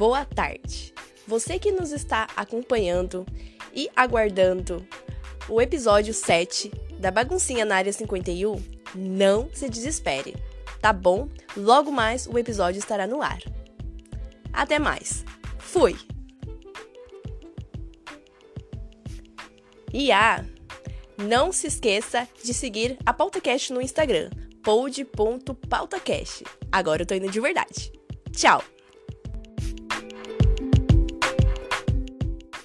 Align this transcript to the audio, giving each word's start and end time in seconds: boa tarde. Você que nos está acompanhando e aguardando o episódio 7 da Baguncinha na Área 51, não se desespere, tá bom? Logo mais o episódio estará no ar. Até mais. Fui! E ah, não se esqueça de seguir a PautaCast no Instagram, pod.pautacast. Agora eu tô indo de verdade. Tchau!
boa 0.00 0.24
tarde. 0.24 0.94
Você 1.26 1.58
que 1.58 1.70
nos 1.70 1.92
está 1.92 2.26
acompanhando 2.34 3.26
e 3.74 3.90
aguardando 3.94 4.82
o 5.46 5.60
episódio 5.60 6.14
7 6.14 6.70
da 6.98 7.10
Baguncinha 7.10 7.66
na 7.66 7.76
Área 7.76 7.92
51, 7.92 8.56
não 8.94 9.50
se 9.52 9.68
desespere, 9.68 10.34
tá 10.80 10.90
bom? 10.90 11.28
Logo 11.54 11.92
mais 11.92 12.26
o 12.26 12.38
episódio 12.38 12.78
estará 12.78 13.06
no 13.06 13.20
ar. 13.20 13.40
Até 14.50 14.78
mais. 14.78 15.22
Fui! 15.58 15.94
E 19.92 20.10
ah, 20.12 20.42
não 21.18 21.52
se 21.52 21.66
esqueça 21.66 22.26
de 22.42 22.54
seguir 22.54 22.96
a 23.04 23.12
PautaCast 23.12 23.70
no 23.70 23.82
Instagram, 23.82 24.30
pod.pautacast. 24.62 26.44
Agora 26.72 27.02
eu 27.02 27.06
tô 27.06 27.14
indo 27.14 27.30
de 27.30 27.38
verdade. 27.38 27.92
Tchau! 28.32 28.64